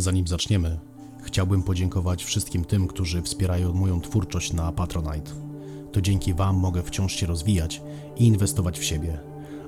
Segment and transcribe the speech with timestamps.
[0.00, 0.78] Zanim zaczniemy,
[1.22, 5.30] chciałbym podziękować wszystkim tym, którzy wspierają moją twórczość na Patronite.
[5.92, 7.82] To dzięki Wam mogę wciąż się rozwijać
[8.16, 9.18] i inwestować w siebie.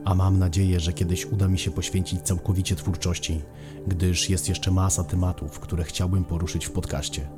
[0.04, 3.40] A mam nadzieję, że kiedyś uda mi się poświęcić całkowicie twórczości,
[3.86, 7.28] gdyż jest jeszcze masa tematów, które chciałbym poruszyć w podcaście.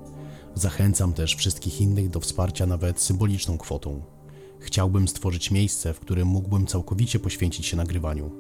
[0.55, 4.03] Zachęcam też wszystkich innych do wsparcia nawet symboliczną kwotą.
[4.61, 8.31] Chciałbym stworzyć miejsce, w którym mógłbym całkowicie poświęcić się nagrywaniu.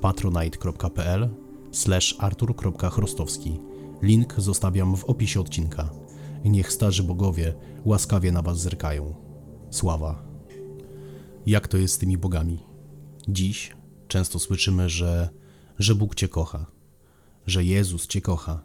[0.00, 1.28] patronite.pl
[1.72, 3.69] slash artur.chrostowski
[4.02, 5.90] Link zostawiam w opisie odcinka.
[6.44, 7.54] Niech starzy bogowie
[7.84, 9.14] łaskawie na was zerkają.
[9.70, 10.22] Sława.
[11.46, 12.58] Jak to jest z tymi bogami?
[13.28, 13.76] Dziś
[14.08, 15.28] często słyszymy, że,
[15.78, 16.66] że Bóg cię kocha,
[17.46, 18.60] że Jezus cię kocha.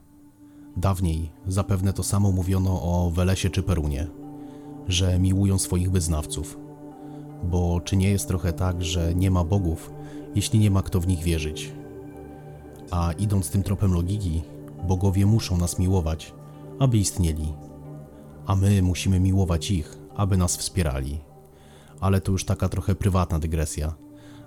[0.78, 4.08] Dawniej zapewne to samo mówiono o Welesie czy Perunie,
[4.88, 6.58] że miłują swoich wyznawców.
[7.44, 9.92] Bo czy nie jest trochę tak, że nie ma bogów,
[10.36, 11.72] jeśli nie ma kto w nich wierzyć?
[12.92, 14.42] A idąc tym tropem logiki,
[14.86, 16.34] bogowie muszą nas miłować,
[16.80, 17.54] aby istnieli,
[18.46, 21.20] a my musimy miłować ich, aby nas wspierali.
[22.00, 23.96] Ale to już taka trochę prywatna dygresja.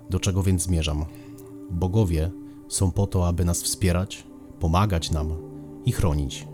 [0.09, 1.05] Do czego więc zmierzam?
[1.71, 2.31] Bogowie
[2.67, 4.23] są po to, aby nas wspierać,
[4.59, 5.37] pomagać nam
[5.85, 6.47] i chronić.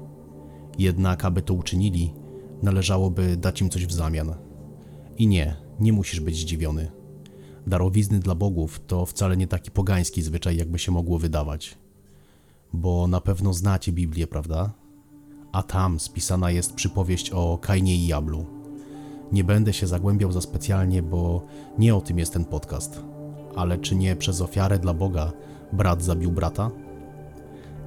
[0.77, 2.13] Jednak, aby to uczynili,
[2.63, 4.35] należałoby dać im coś w zamian.
[5.17, 6.91] I nie, nie musisz być zdziwiony.
[7.67, 11.77] Darowizny dla bogów to wcale nie taki pogański zwyczaj, jakby się mogło wydawać.
[12.75, 14.73] Bo na pewno znacie Biblię, prawda?
[15.51, 18.45] A tam spisana jest przypowieść o Kainie i Jablu.
[19.31, 21.45] Nie będę się zagłębiał za specjalnie, bo
[21.77, 23.01] nie o tym jest ten podcast.
[23.55, 25.31] Ale czy nie przez ofiarę dla Boga
[25.73, 26.71] brat zabił brata?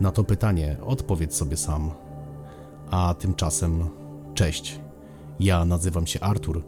[0.01, 1.91] Na to pytanie odpowiedz sobie sam.
[2.91, 3.89] A tymczasem,
[4.35, 4.81] cześć.
[5.41, 6.65] Ja nazywam się Artur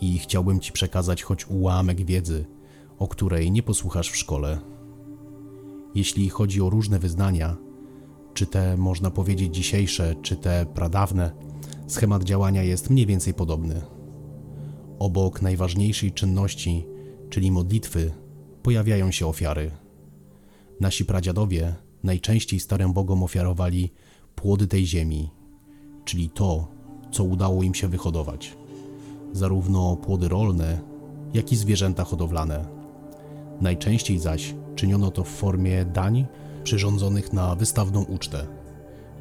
[0.00, 2.44] i chciałbym Ci przekazać choć ułamek wiedzy,
[2.98, 4.58] o której nie posłuchasz w szkole.
[5.94, 7.56] Jeśli chodzi o różne wyznania,
[8.34, 11.30] czy te można powiedzieć dzisiejsze, czy te pradawne,
[11.86, 13.82] schemat działania jest mniej więcej podobny.
[14.98, 16.86] Obok najważniejszej czynności,
[17.30, 18.12] czyli modlitwy,
[18.62, 19.70] pojawiają się ofiary.
[20.80, 23.92] Nasi pradziadowie najczęściej starym bogom ofiarowali
[24.34, 25.30] płody tej ziemi,
[26.04, 26.68] czyli to,
[27.12, 28.56] co udało im się wyhodować.
[29.32, 30.80] Zarówno płody rolne,
[31.34, 32.79] jak i zwierzęta hodowlane.
[33.60, 36.26] Najczęściej zaś czyniono to w formie dań
[36.64, 38.46] przyrządzonych na wystawną ucztę,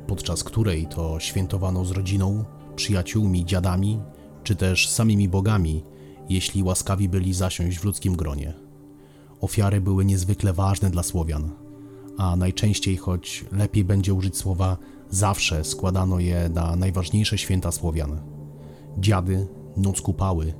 [0.08, 2.46] podczas której to świętowano z rodziną,
[2.76, 4.00] przyjaciółmi, dziadami,
[4.44, 5.84] czy też samymi bogami,
[6.30, 8.54] jeśli łaskawi byli zasiąść w ludzkim gronie.
[9.42, 11.52] Ofiary były niezwykle ważne dla Słowian,
[12.18, 14.78] a najczęściej, choć lepiej będzie użyć słowa
[15.10, 18.22] zawsze, składano je na najważniejsze święta Słowian.
[18.98, 20.54] Dziady, noc kupały,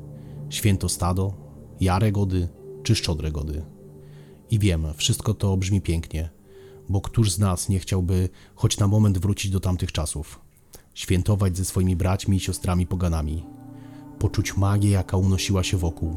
[0.50, 1.34] święto stado,
[1.80, 2.48] jarę gody
[2.90, 3.62] czy szczodre gody.
[4.52, 6.30] I wiem, wszystko to brzmi pięknie,
[6.90, 10.40] bo któż z nas nie chciałby choć na moment wrócić do tamtych czasów,
[10.94, 13.46] świętować ze swoimi braćmi i siostrami poganami,
[14.20, 16.16] poczuć magię, jaka unosiła się wokół,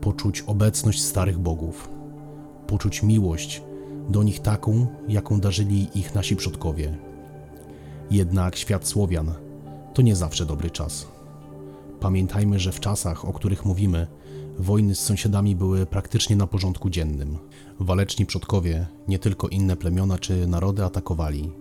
[0.00, 1.88] poczuć obecność starych bogów,
[2.66, 3.62] poczuć miłość
[4.08, 6.98] do nich taką, jaką darzyli ich nasi przodkowie.
[8.10, 9.34] Jednak świat Słowian
[9.94, 11.06] to nie zawsze dobry czas.
[12.00, 14.06] Pamiętajmy, że w czasach, o których mówimy,
[14.58, 17.38] wojny z sąsiadami były praktycznie na porządku dziennym.
[17.80, 21.52] Waleczni przodkowie nie tylko inne plemiona czy narody atakowali.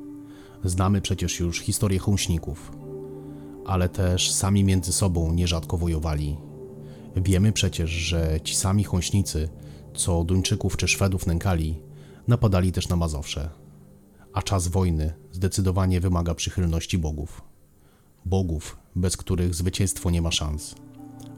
[0.63, 2.71] Znamy przecież już historię chąśników,
[3.65, 6.37] ale też sami między sobą nierzadko wojowali.
[7.15, 9.49] Wiemy przecież, że ci sami chąśnicy,
[9.93, 11.79] co Duńczyków czy Szwedów nękali,
[12.27, 13.49] napadali też na Mazowsze.
[14.33, 17.41] A czas wojny zdecydowanie wymaga przychylności bogów.
[18.25, 20.75] Bogów, bez których zwycięstwo nie ma szans.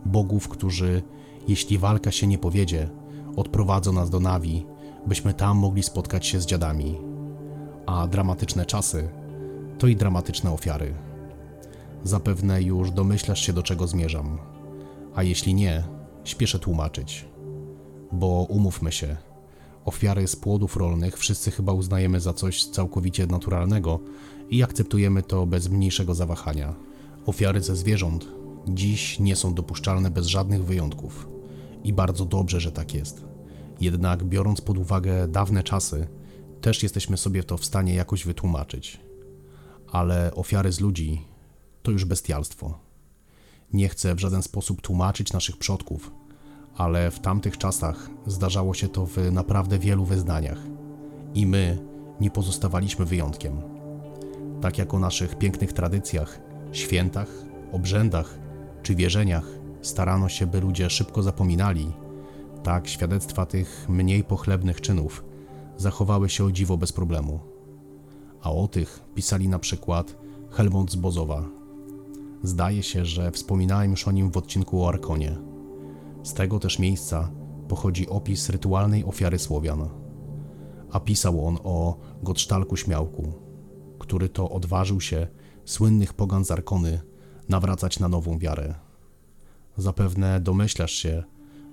[0.05, 1.03] Bogów, którzy,
[1.47, 2.89] jeśli walka się nie powiedzie,
[3.35, 4.65] odprowadzą nas do Nawi,
[5.07, 6.97] byśmy tam mogli spotkać się z dziadami.
[7.85, 9.09] A dramatyczne czasy
[9.77, 10.93] to i dramatyczne ofiary.
[12.03, 14.37] Zapewne już domyślasz się, do czego zmierzam.
[15.15, 15.83] A jeśli nie,
[16.23, 17.25] śpieszę tłumaczyć.
[18.11, 19.17] Bo umówmy się,
[19.85, 23.99] ofiary z płodów rolnych wszyscy chyba uznajemy za coś całkowicie naturalnego
[24.49, 26.73] i akceptujemy to bez mniejszego zawahania.
[27.25, 28.27] Ofiary ze zwierząt
[28.67, 31.34] dziś nie są dopuszczalne bez żadnych wyjątków.
[31.85, 33.23] I bardzo dobrze, że tak jest.
[33.81, 36.07] Jednak biorąc pod uwagę dawne czasy,
[36.61, 38.99] też jesteśmy sobie to w stanie jakoś wytłumaczyć.
[39.91, 41.21] Ale ofiary z ludzi
[41.83, 42.79] to już bestialstwo.
[43.73, 46.11] Nie chcę w żaden sposób tłumaczyć naszych przodków,
[46.75, 50.59] ale w tamtych czasach zdarzało się to w naprawdę wielu wyznaniach
[51.33, 51.77] i my
[52.21, 53.61] nie pozostawaliśmy wyjątkiem.
[54.61, 56.39] Tak jak o naszych pięknych tradycjach,
[56.71, 57.29] świętach,
[57.71, 58.39] obrzędach
[58.83, 61.93] czy wierzeniach starano się, by ludzie szybko zapominali,
[62.63, 65.23] tak świadectwa tych mniej pochlebnych czynów
[65.77, 67.39] zachowały się o dziwo bez problemu.
[68.41, 70.17] a o tych pisali na przykład
[70.51, 71.43] Helmut z Bozowa.
[72.43, 75.37] Zdaje się, że wspominałem już o nim w odcinku o Arkonie.
[76.23, 77.31] Z tego też miejsca
[77.67, 79.89] pochodzi opis rytualnej ofiary Słowian.
[80.91, 83.33] A pisał on o Gottsztalku Śmiałku,
[83.99, 85.27] który to odważył się
[85.65, 87.01] słynnych pogan z Arkony
[87.49, 88.84] nawracać na nową wiarę.
[89.77, 91.23] Zapewne domyślasz się,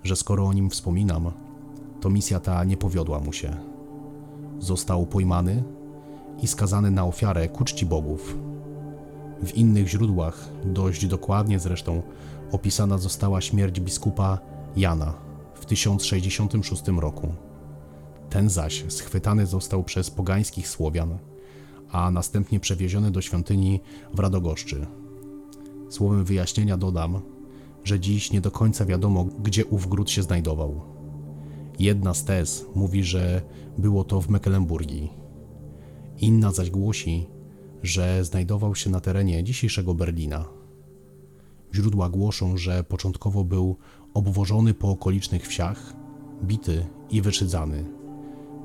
[0.05, 1.33] że skoro o nim wspominam,
[2.01, 3.57] to misja ta nie powiodła mu się.
[4.59, 5.65] Został pojmany
[6.43, 8.37] i skazany na ofiarę ku czci bogów.
[9.45, 12.03] W innych źródłach, dość dokładnie zresztą,
[12.53, 14.39] opisana została śmierć biskupa
[14.77, 15.15] Jana
[15.55, 17.35] w 1066 roku.
[18.31, 21.19] Ten zaś schwytany został przez pogańskich Słowian,
[21.91, 23.81] a następnie przewieziony do świątyni
[24.15, 24.87] w Radogoszczy.
[25.89, 27.21] Słowem wyjaśnienia dodam,
[27.85, 30.81] że dziś nie do końca wiadomo, gdzie ów gród się znajdował.
[31.79, 33.43] Jedna z tez mówi, że
[33.79, 35.11] było to w Mecklenburgii.
[36.19, 37.27] Inna zaś głosi,
[37.83, 40.45] że znajdował się na terenie dzisiejszego Berlina.
[41.75, 43.77] Źródła głoszą, że początkowo był
[44.15, 45.95] obwożony po okolicznych wsiach,
[46.45, 47.85] bity i wyszydzany,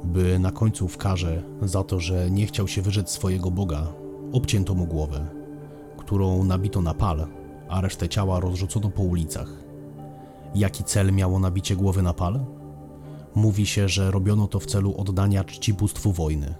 [0.04, 3.94] by na końcu w karze za to, że nie chciał się wyrzec swojego Boga,
[4.32, 5.28] obcięto mu głowę,
[5.98, 7.28] którą nabito na pal,
[7.70, 9.54] a resztę ciała rozrzucono po ulicach.
[10.56, 12.46] Jaki cel miało nabicie głowy na pal?
[13.36, 16.56] Mówi się, że robiono to w celu oddania czci bóstwu wojny.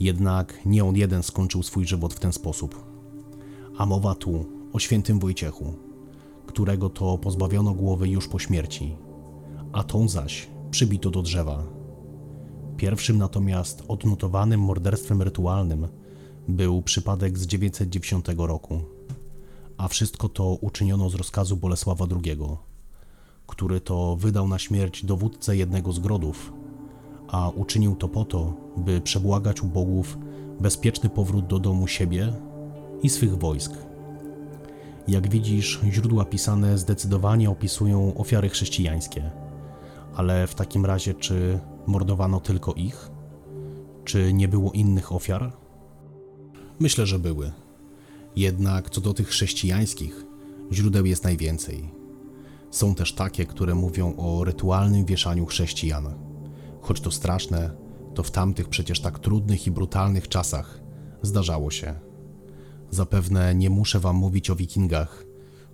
[0.00, 2.84] Jednak nie on jeden skończył swój żywot w ten sposób.
[3.78, 5.74] A mowa tu o świętym Wojciechu,
[6.46, 8.96] którego to pozbawiono głowy już po śmierci,
[9.72, 11.62] a tą zaś przybito do drzewa.
[12.76, 15.88] Pierwszym natomiast odnotowanym morderstwem rytualnym
[16.48, 18.80] był przypadek z 910 roku,
[19.80, 22.38] a wszystko to uczyniono z rozkazu Bolesława II,
[23.46, 26.52] który to wydał na śmierć dowódcę jednego z grodów,
[27.28, 30.18] a uczynił to po to, by przebłagać u bogów
[30.60, 32.32] bezpieczny powrót do domu siebie
[33.02, 33.72] i swych wojsk.
[35.08, 39.30] Jak widzisz, źródła pisane zdecydowanie opisują ofiary chrześcijańskie.
[40.14, 43.10] Ale w takim razie, czy mordowano tylko ich?
[44.04, 45.52] Czy nie było innych ofiar?
[46.80, 47.52] Myślę, że były.
[48.36, 50.24] Jednak co do tych chrześcijańskich,
[50.72, 51.90] źródeł jest najwięcej.
[52.70, 56.14] Są też takie, które mówią o rytualnym wieszaniu chrześcijan.
[56.80, 57.70] Choć to straszne,
[58.14, 60.80] to w tamtych przecież tak trudnych i brutalnych czasach
[61.22, 61.94] zdarzało się.
[62.90, 65.24] Zapewne nie muszę wam mówić o wikingach,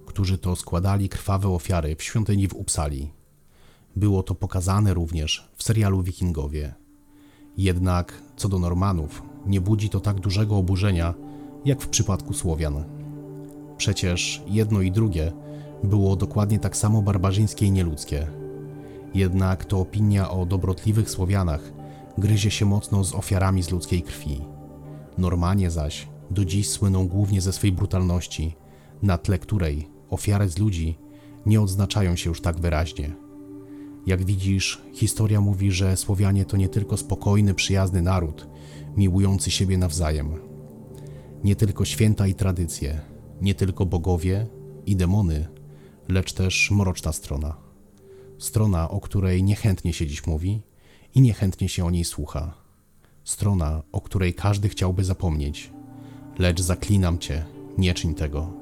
[0.07, 3.13] którzy to składali krwawe ofiary w świątyni w Upsali.
[3.97, 6.75] Było to pokazane również w serialu Wikingowie.
[7.57, 11.15] Jednak co do Normanów, nie budzi to tak dużego oburzenia,
[11.67, 12.85] jak w przypadku Słowian.
[13.77, 15.33] Przecież jedno i drugie
[15.85, 18.27] było dokładnie tak samo barbarzyńskie i nieludzkie.
[19.15, 21.73] Jednak to opinia o dobrotliwych Słowianach
[22.19, 24.41] gryzie się mocno z ofiarami z ludzkiej krwi.
[25.19, 28.57] Normanie zaś do dziś słyną głównie ze swej brutalności,
[29.03, 30.99] na tle której ofiary z ludzi
[31.47, 33.17] nie odznaczają się już tak wyraźnie.
[34.07, 38.49] Jak widzisz, historia mówi, że Słowianie to nie tylko spokojny, przyjazny naród,
[38.97, 40.56] miłujący siebie nawzajem.
[41.47, 43.01] Nie tylko święta i tradycje,
[43.41, 44.47] nie tylko bogowie
[44.87, 45.49] i demony,
[46.09, 47.57] lecz też mroczna strona.
[48.39, 50.63] Strona, o której niechętnie się dziś mówi
[51.15, 52.55] i niechętnie się o niej słucha.
[53.25, 55.73] Strona, o której każdy chciałby zapomnieć.
[56.39, 57.45] Lecz zaklinam cię,
[57.79, 58.53] nie czyń tego,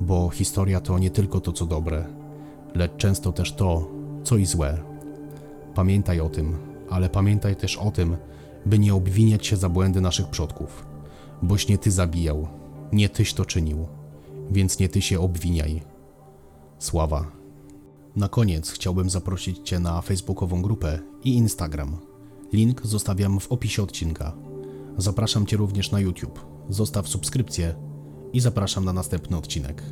[0.00, 2.06] bo historia to nie tylko to, co dobre,
[2.74, 3.90] lecz często też to,
[4.22, 4.82] co i złe.
[5.74, 6.58] Pamiętaj o tym,
[6.90, 8.16] ale pamiętaj też o tym,
[8.66, 10.93] by nie obwiniać się za błędy naszych przodków,
[11.42, 12.48] boś nie ty zabijał,
[12.92, 13.86] nie tyś to czynił,
[14.50, 15.82] więc nie ty się obwiniaj.
[16.78, 17.26] Sława.
[18.16, 21.96] Na koniec chciałbym zaprosić Cię na facebookową grupę i Instagram.
[22.52, 24.32] Link zostawiam w opisie odcinka.
[24.96, 26.46] Zapraszam Cię również na YouTube.
[26.68, 27.74] Zostaw subskrypcję
[28.32, 29.82] i zapraszam na następny odcinek.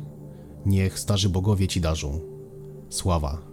[0.65, 2.19] Niech starzy bogowie Ci darzą.
[2.89, 3.52] Sława.